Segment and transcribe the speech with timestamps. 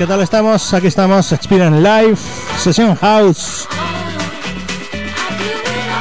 [0.00, 0.72] ¿Qué tal estamos?
[0.72, 2.16] Aquí estamos, Experience Live,
[2.56, 3.68] Session House.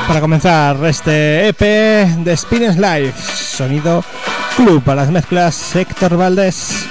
[0.08, 4.02] Para comenzar este EP de Experience Live, sonido
[4.56, 6.89] club para las mezclas Héctor Valdés.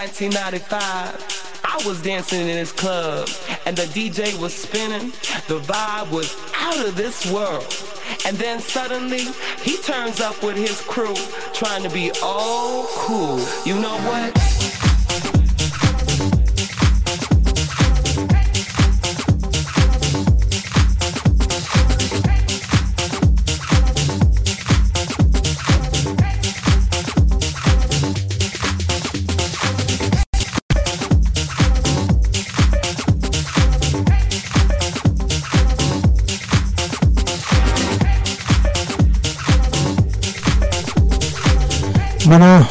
[0.00, 3.28] 1995, I was dancing in this club
[3.66, 5.10] and the DJ was spinning.
[5.46, 7.76] The vibe was out of this world.
[8.24, 9.26] And then suddenly
[9.60, 11.14] he turns up with his crew
[11.52, 13.40] trying to be all cool.
[13.66, 14.59] You know what?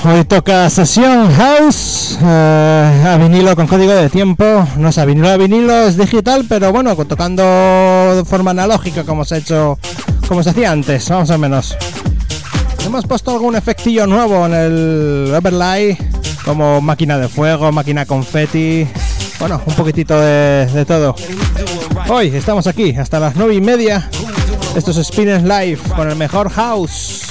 [0.05, 4.67] Hoy toca sesión house eh, a vinilo con código de tiempo.
[4.77, 7.43] No es a vinilo, a vinilo es digital, pero bueno, tocando
[8.15, 9.77] de forma analógica como se ha hecho,
[10.27, 11.75] como se hacía antes, vamos a menos.
[12.85, 15.97] Hemos puesto algún efectillo nuevo en el overlay,
[16.45, 18.87] como máquina de fuego, máquina confetti,
[19.39, 21.15] bueno, un poquitito de, todo.
[22.09, 24.09] Hoy estamos aquí hasta las nueve y media.
[24.75, 27.21] Esto es Spinners Live con el mejor house.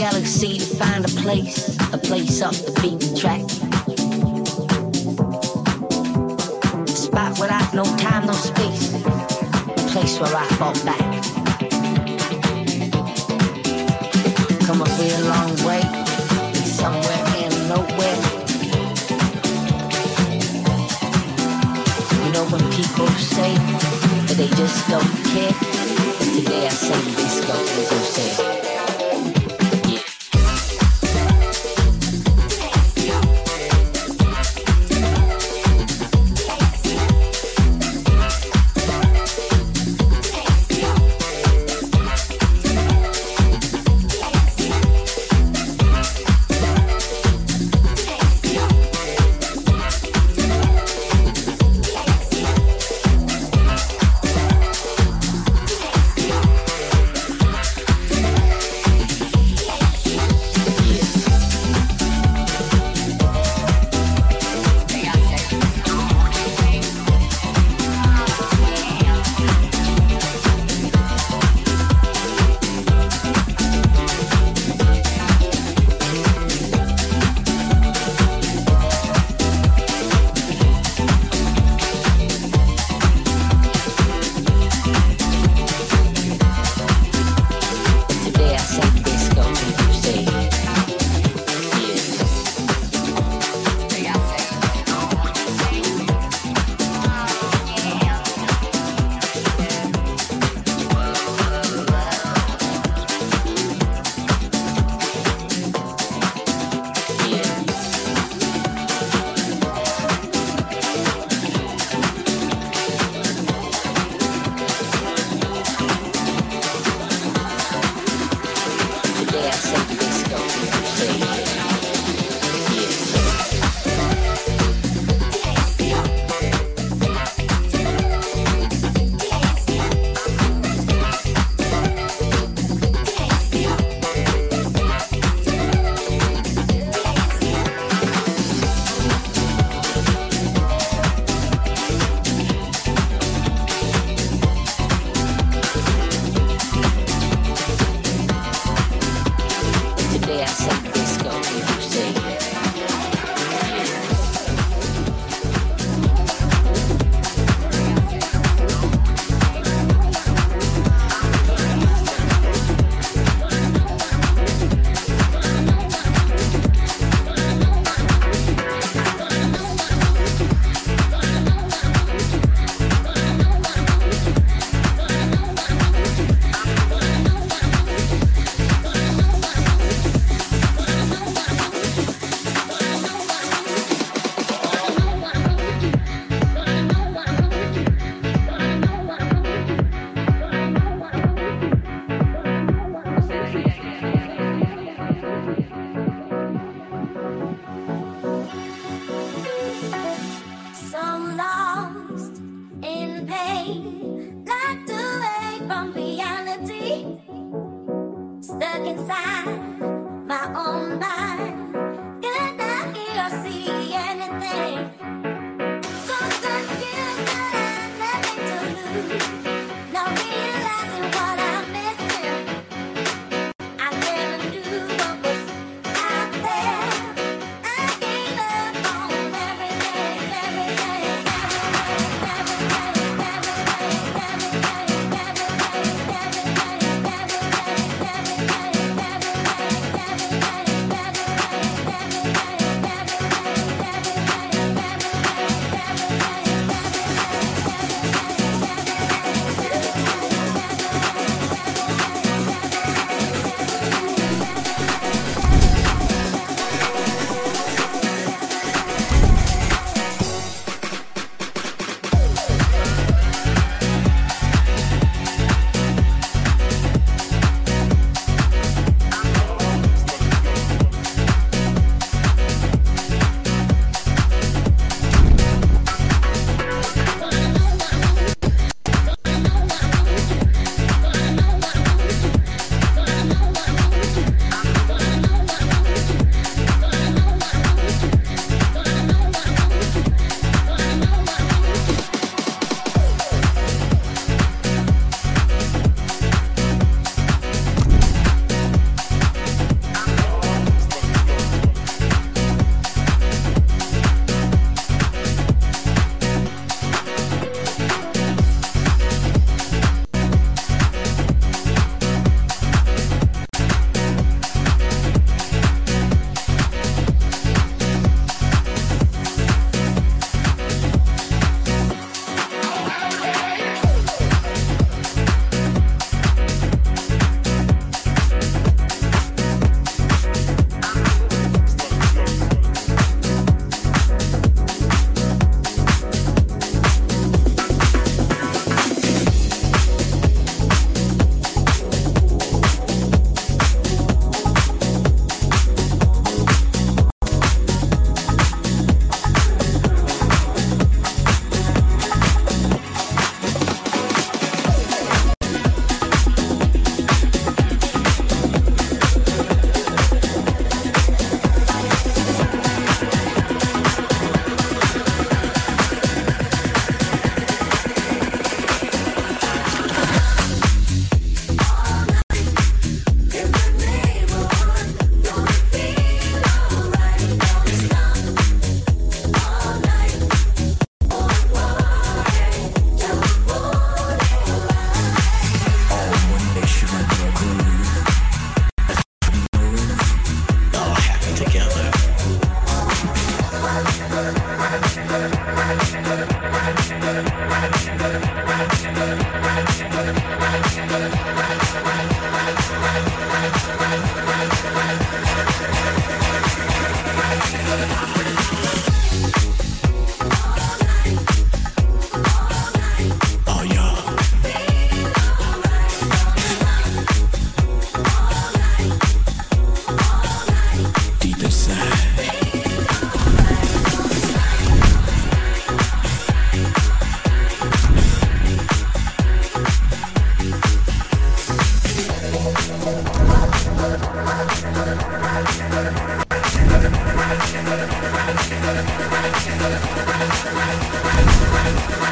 [0.00, 3.42] galaxy to find a place, a place off the beaten track.
[6.80, 11.04] A spot without no time, no space, a place where I fall back.
[14.64, 15.82] Come a real long way,
[16.64, 18.20] somewhere in nowhere.
[22.24, 23.52] You know when people say
[24.24, 25.52] that they just don't care,
[26.16, 28.59] but today I say this goes, this goes,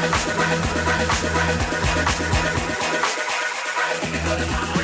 [0.01, 0.15] Thank
[4.75, 4.78] you.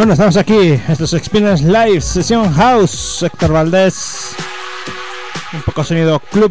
[0.00, 4.34] Bueno, estamos aquí, esto es Experience Live, sesión house, Héctor Valdés,
[5.52, 6.50] un poco sonido club,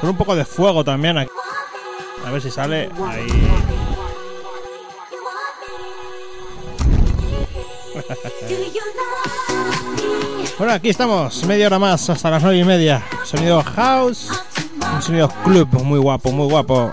[0.00, 1.30] con un poco de fuego también aquí.
[2.26, 3.28] A ver si sale ahí.
[10.58, 13.04] bueno, aquí estamos, media hora más, hasta las nueve y media.
[13.22, 14.32] Sonido house,
[14.96, 16.90] un sonido club, muy guapo, muy guapo.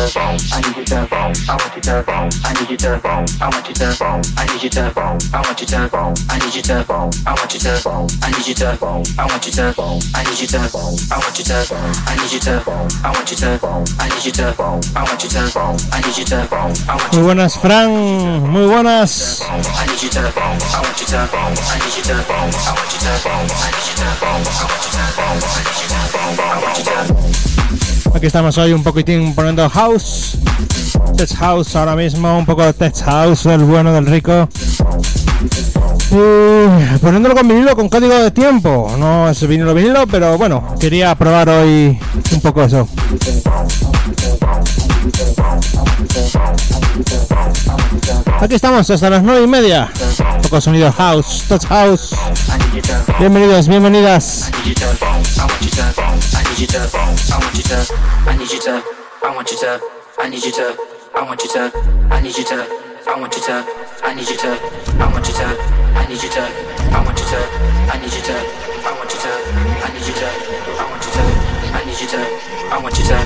[0.00, 3.48] you to I need you to I want you to I need you to I
[3.48, 3.86] want you to
[4.36, 5.76] I need you to I want you to
[6.28, 7.80] I need you to I want you to
[8.22, 9.74] I need you to I want you to
[10.14, 10.58] I need you to
[11.10, 11.74] I want you to
[12.06, 12.62] I need you to
[13.02, 13.60] I want you to
[13.98, 14.44] I need you to
[14.96, 15.42] I want you to
[15.92, 17.90] I need you to I want Muy buenas Fran,
[18.50, 19.42] muy buenas.
[19.42, 22.38] I need you to I want you to I need you to I
[22.72, 24.32] want you to I need you to I
[24.64, 25.04] want you to
[26.00, 30.36] I want you to Aquí estamos hoy un poquitín poniendo house,
[31.16, 34.48] tech house ahora mismo, un poco de tech house, el bueno, del rico.
[36.10, 41.14] Y poniéndolo con vinilo con código de tiempo, no es vinilo vinilo, pero bueno, quería
[41.14, 41.98] probar hoy
[42.32, 42.88] un poco eso.
[48.40, 49.90] Aquí estamos hasta las 9 y media.
[50.36, 52.14] Un poco sonido house, touch house.
[53.18, 54.50] Bienvenidos, bienvenidas.
[56.60, 57.86] you to, I want you to,
[58.28, 58.84] I need you to,
[59.22, 59.80] I want you to,
[60.18, 60.76] I need you to,
[61.14, 61.72] I want you to,
[62.10, 62.68] I need you to,
[63.08, 63.64] I want you to,
[64.04, 64.60] I need you to,
[65.00, 65.46] I want you to,
[65.96, 66.44] I need you to,
[66.92, 67.40] I want you to,
[67.88, 68.36] I need you to,
[68.84, 69.32] I want you to,
[69.80, 70.28] I need you to,
[70.76, 71.24] I want you to,
[71.72, 72.20] I need you to,
[72.68, 73.19] I want you to.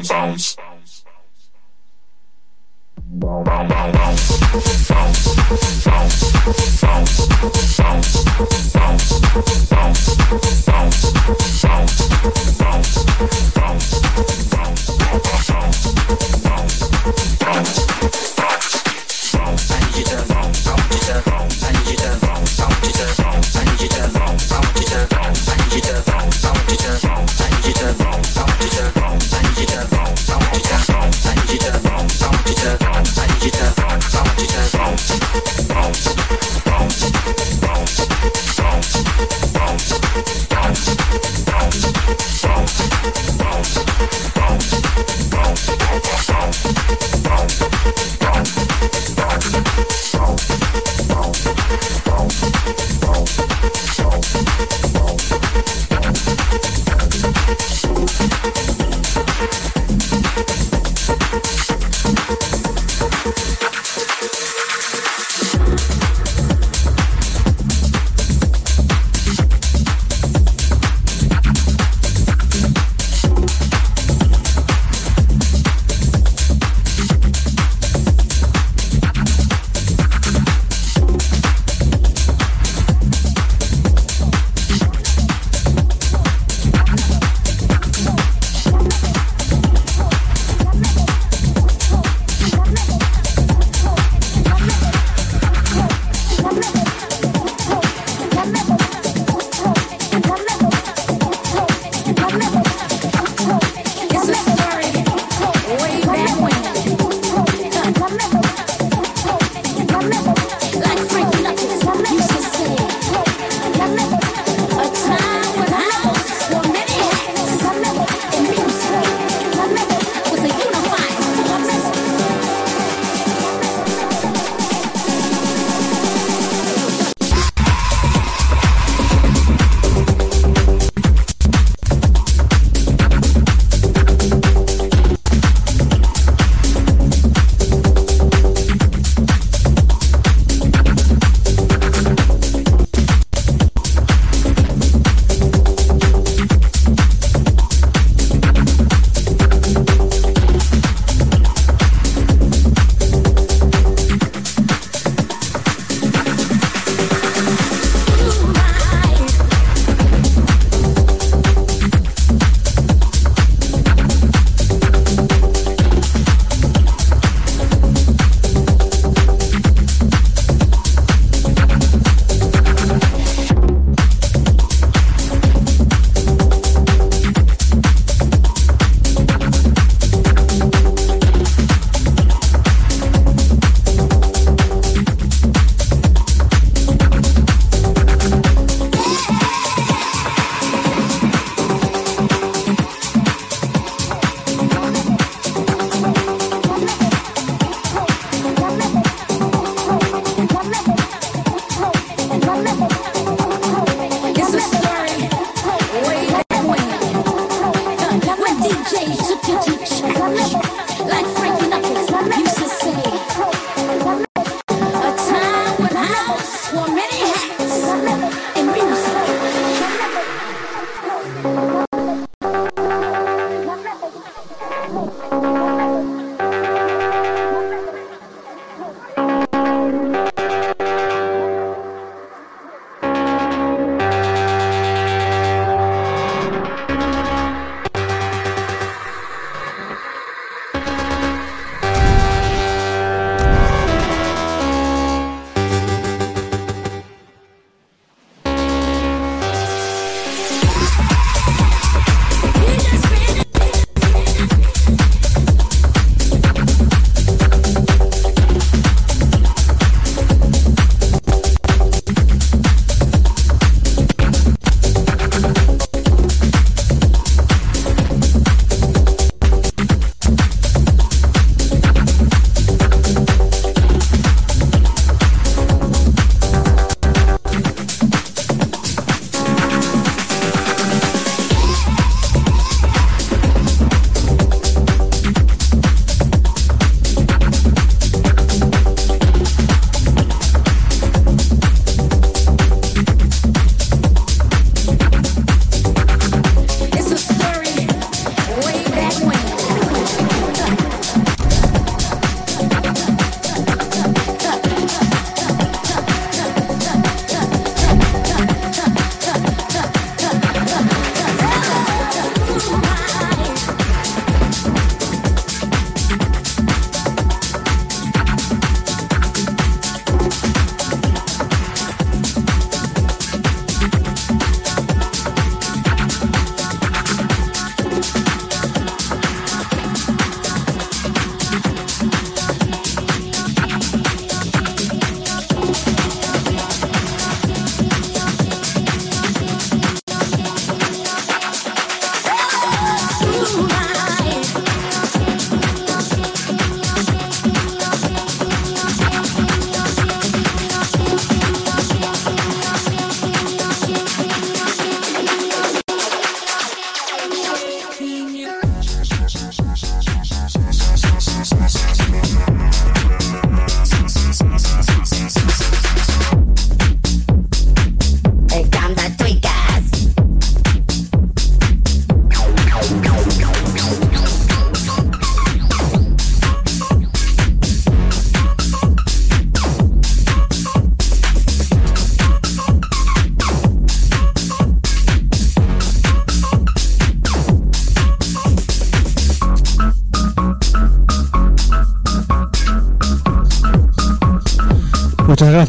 [0.00, 0.56] sounds.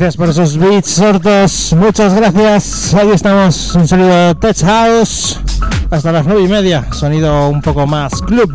[0.03, 1.73] Gracias por esos beats sordos.
[1.77, 2.93] Muchas gracias.
[2.93, 3.73] Ahí estamos.
[3.73, 5.39] Un sonido Tech House.
[5.89, 6.85] Hasta las nueve y media.
[6.91, 8.51] Sonido un poco más club.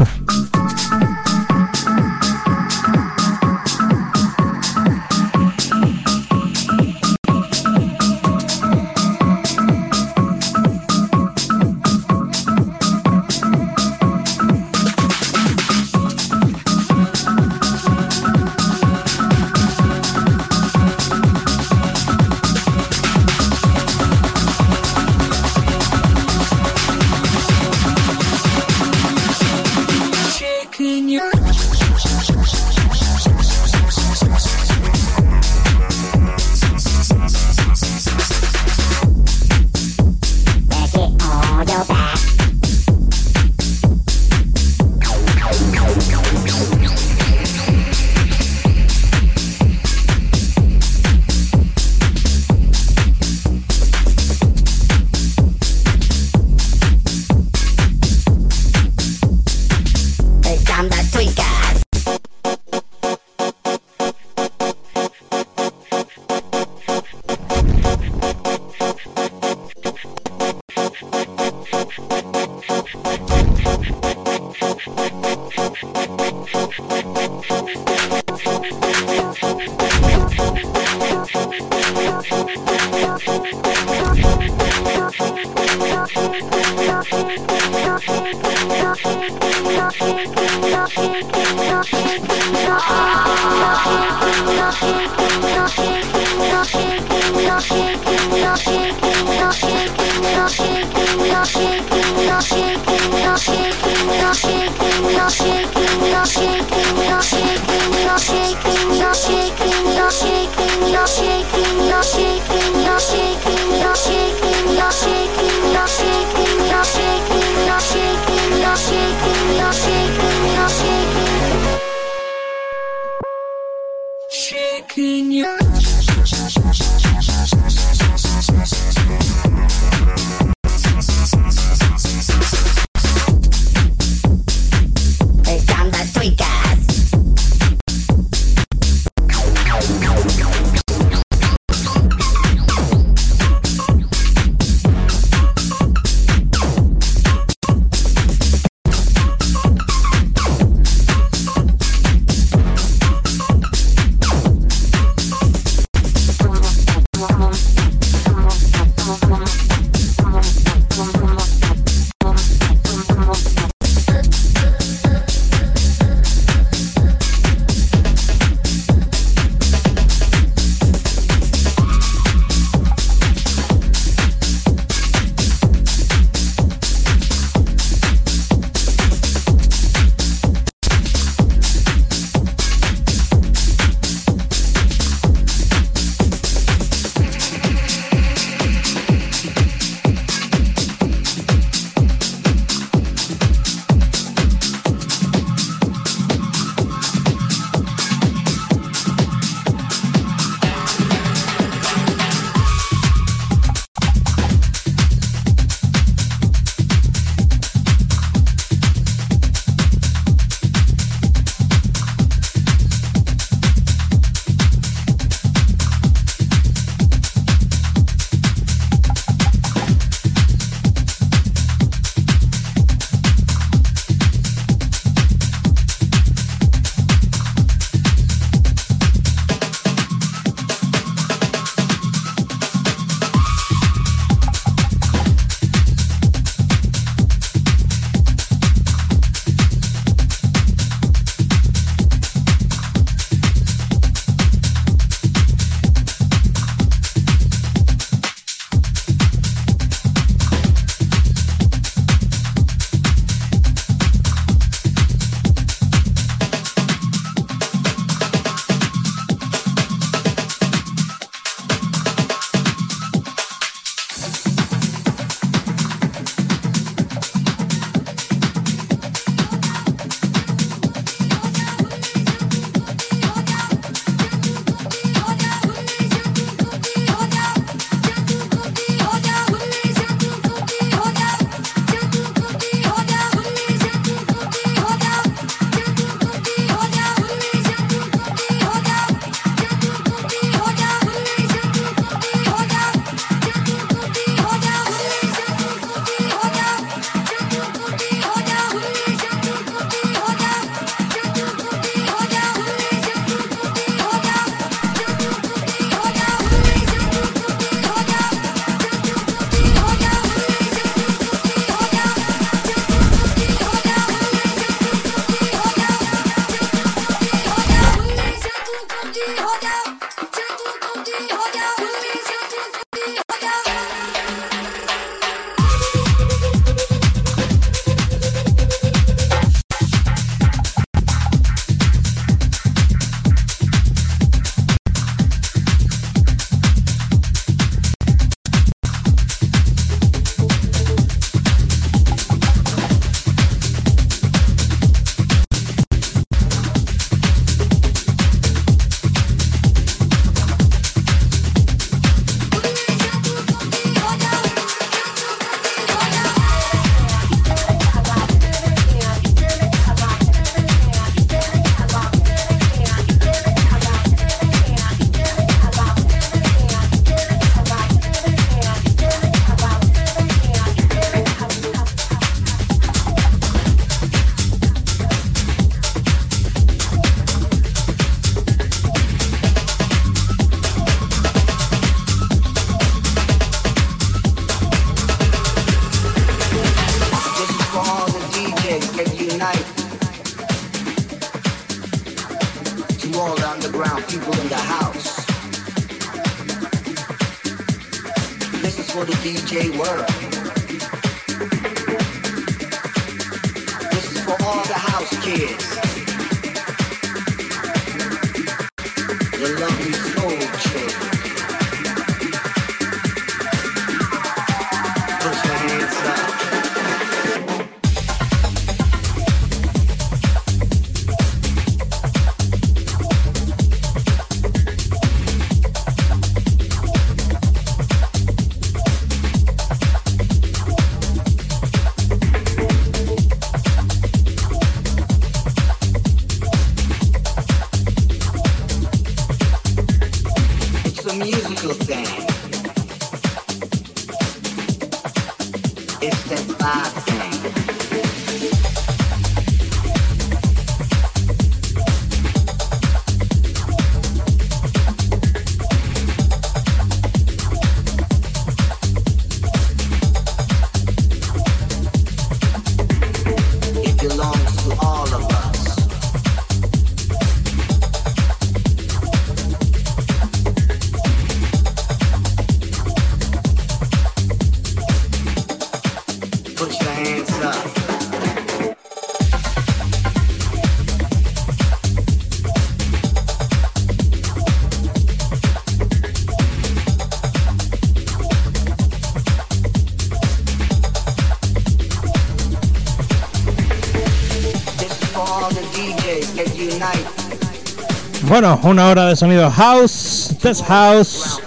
[498.68, 501.40] Una hora de sonido house, test house,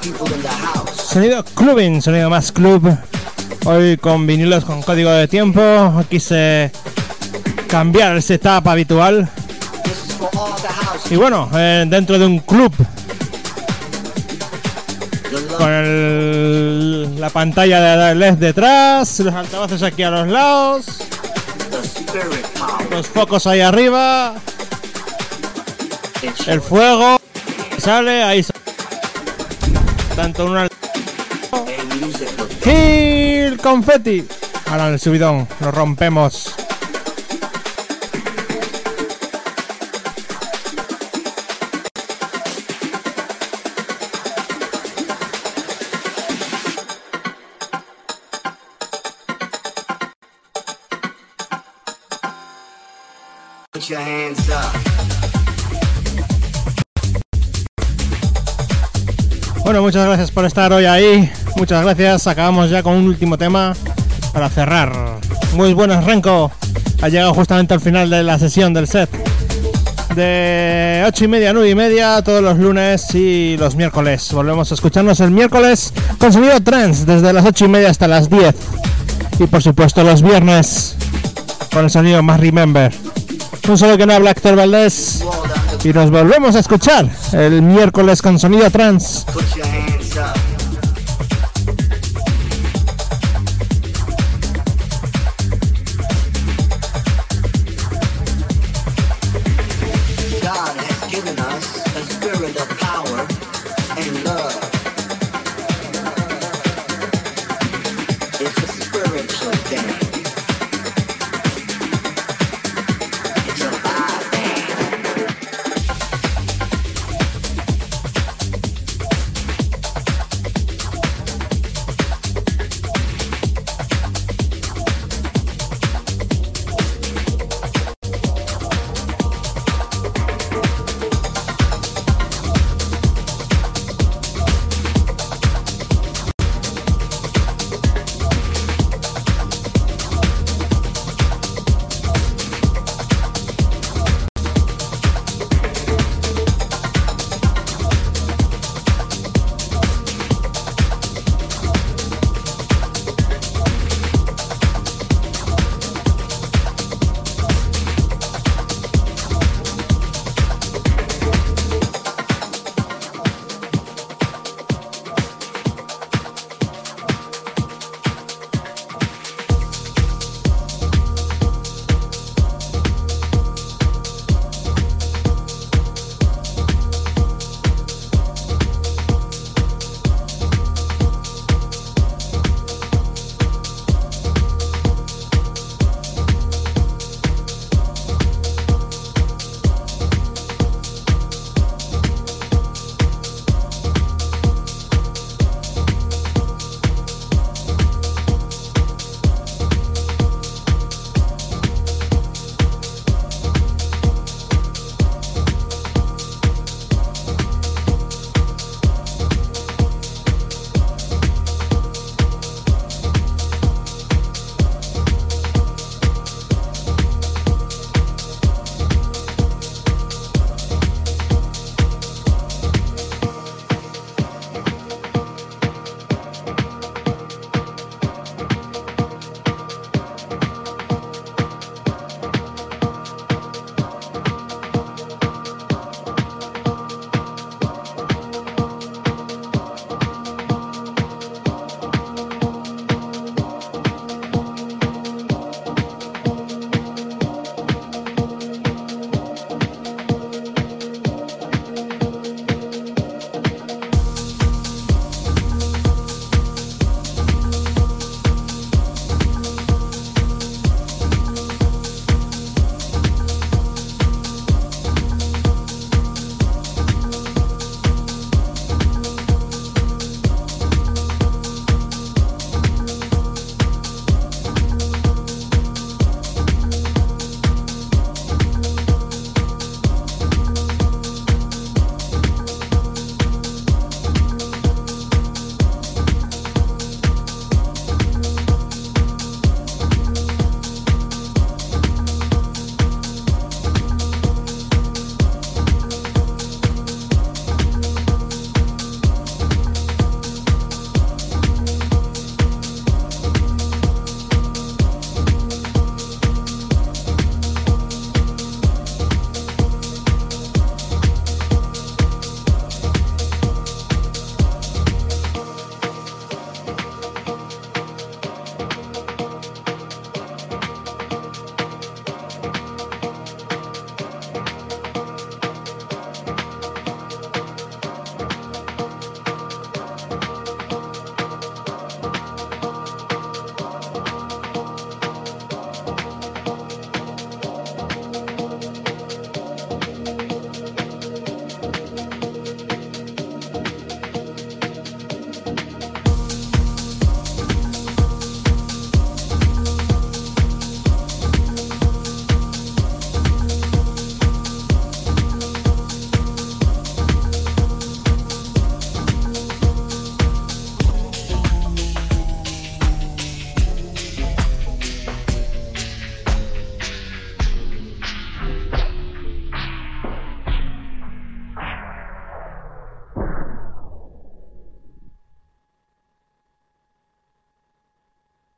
[0.95, 2.97] sonido clubbing, sonido más club.
[3.65, 5.61] Hoy con vinilos con código de tiempo.
[6.09, 6.71] Quise
[7.67, 9.29] cambiar el setup habitual.
[11.11, 12.73] Y bueno, eh, dentro de un club
[15.57, 20.85] con la pantalla de LED detrás, los altavoces aquí a los lados,
[22.89, 24.33] los focos ahí arriba,
[26.47, 27.19] el fuego
[27.77, 28.59] sale ahí sale.
[30.15, 30.67] tanto una
[32.63, 34.25] el confeti
[34.69, 36.40] ahora el subidón lo rompemos
[60.33, 61.31] por estar hoy ahí.
[61.55, 62.27] Muchas gracias.
[62.27, 63.73] Acabamos ya con un último tema
[64.33, 64.93] para cerrar.
[65.53, 66.51] Muy buenas, Renko.
[67.01, 69.09] Ha llegado justamente al final de la sesión del set.
[70.15, 74.31] De 8 y media a 9 y media todos los lunes y los miércoles.
[74.33, 78.29] Volvemos a escucharnos el miércoles con sonido trans desde las 8 y media hasta las
[78.29, 78.55] 10.
[79.39, 80.95] Y por supuesto los viernes
[81.71, 82.93] con el sonido más Remember.
[83.67, 85.23] Un solo que no habla Héctor Valdés.
[85.83, 89.25] Y nos volvemos a escuchar el miércoles con sonido trans.